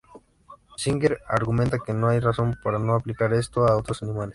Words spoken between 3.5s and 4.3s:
a otros animales.